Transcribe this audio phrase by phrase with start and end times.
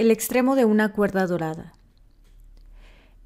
[0.00, 1.74] El extremo de una cuerda dorada.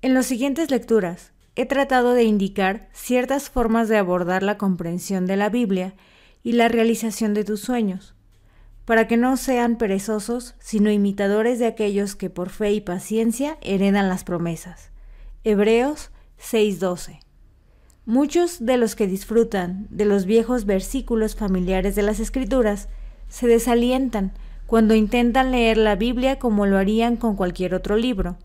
[0.03, 5.37] En las siguientes lecturas he tratado de indicar ciertas formas de abordar la comprensión de
[5.37, 5.95] la Biblia
[6.43, 8.17] y la realización de tus sueños,
[8.87, 14.09] para que no sean perezosos, sino imitadores de aquellos que por fe y paciencia heredan
[14.09, 14.91] las promesas.
[15.45, 17.21] Hebreos 6:12.
[18.05, 22.89] Muchos de los que disfrutan de los viejos versículos familiares de las Escrituras
[23.29, 24.33] se desalientan
[24.75, 28.39] cuando intentan leer la Biblia como lo harían con cualquier otro libro,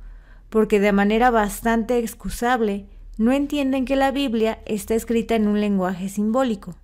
[0.52, 2.86] porque de manera bastante excusable
[3.18, 6.76] no entienden que la Biblia está escrita en un lenguaje simbólico.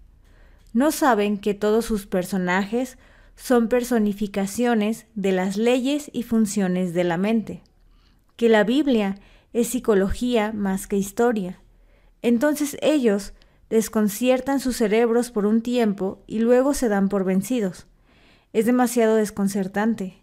[0.74, 2.98] No saben que todos sus personajes
[3.36, 7.62] son personificaciones de las leyes y funciones de la mente,
[8.38, 9.20] que la Biblia
[9.54, 11.62] es psicología más que historia.
[12.24, 13.34] Entonces ellos
[13.70, 17.86] desconciertan sus cerebros por un tiempo y luego se dan por vencidos.
[18.56, 20.22] Es demasiado desconcertante.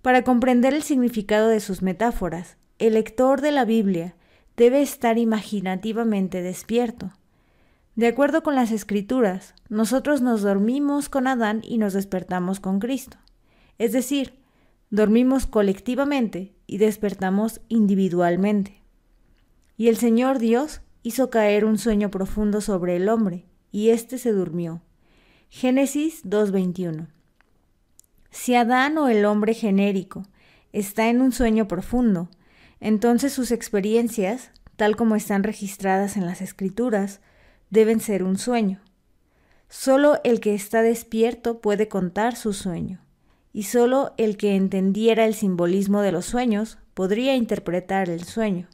[0.00, 4.16] Para comprender el significado de sus metáforas, el lector de la Biblia
[4.56, 7.12] debe estar imaginativamente despierto.
[7.96, 13.18] De acuerdo con las escrituras, nosotros nos dormimos con Adán y nos despertamos con Cristo.
[13.76, 14.38] Es decir,
[14.88, 18.80] dormimos colectivamente y despertamos individualmente.
[19.76, 24.32] Y el Señor Dios hizo caer un sueño profundo sobre el hombre, y éste se
[24.32, 24.80] durmió.
[25.50, 27.19] Génesis 2.21.
[28.50, 30.24] Si Adán o el hombre genérico.
[30.72, 32.28] Está en un sueño profundo,
[32.80, 37.20] entonces sus experiencias, tal como están registradas en las escrituras,
[37.70, 38.80] deben ser un sueño.
[39.68, 42.98] Solo el que está despierto puede contar su sueño,
[43.52, 48.66] y solo el que entendiera el simbolismo de los sueños podría interpretar el sueño.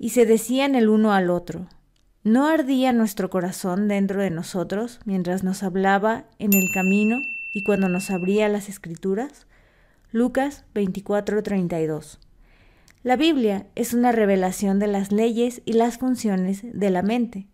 [0.00, 1.68] Y se decían el uno al otro,
[2.24, 7.18] ¿no ardía nuestro corazón dentro de nosotros mientras nos hablaba en el camino
[7.52, 9.46] y cuando nos abría las escrituras?
[10.12, 12.18] Lucas 24:32
[13.04, 17.46] la Biblia es una revelación de las leyes y las funciones de la mente,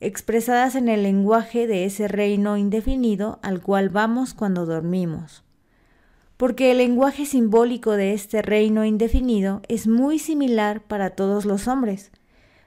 [0.00, 5.44] expresadas en el lenguaje de ese reino indefinido al cual vamos cuando dormimos.
[6.36, 12.10] Porque el lenguaje simbólico de este reino indefinido es muy similar para todos los hombres.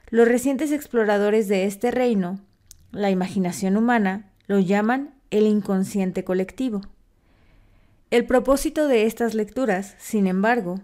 [0.08, 2.40] Los recientes exploradores de este reino,
[2.92, 6.82] la imaginación humana, lo llaman el inconsciente colectivo.
[8.10, 10.80] El propósito de estas lecturas, sin embargo,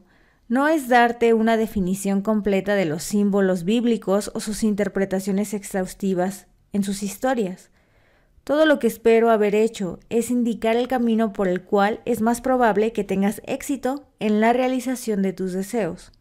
[0.49, 6.83] no es darte una definición completa de los símbolos bíblicos o sus interpretaciones exhaustivas en
[6.83, 7.71] sus historias.
[8.45, 12.41] Todo lo que espero haber hecho es indicar el camino por el cual es más
[12.41, 16.13] probable que tengas éxito en la realización de tus deseos.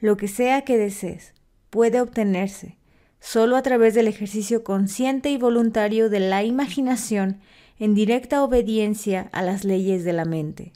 [0.00, 1.34] Lo que sea que desees
[1.68, 2.78] puede obtenerse
[3.26, 7.40] solo a través del ejercicio consciente y voluntario de la imaginación
[7.76, 10.72] en directa obediencia a las leyes de la mente.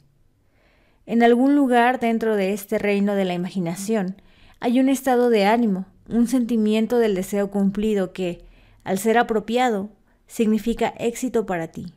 [1.05, 4.21] En algún lugar dentro de este reino de la imaginación
[4.59, 8.43] hay un estado de ánimo, un sentimiento del deseo cumplido que,
[8.83, 9.89] al ser apropiado,
[10.27, 11.93] significa éxito para ti.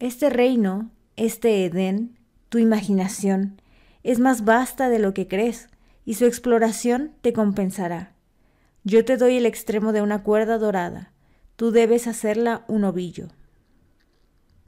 [0.00, 2.18] Este reino, este Edén,
[2.50, 3.58] tu imaginación,
[4.02, 5.70] es más vasta de lo que crees
[6.04, 8.12] y su exploración te compensará.
[8.84, 11.12] Yo te doy el extremo de una cuerda dorada,
[11.54, 13.28] tú debes hacerla un ovillo.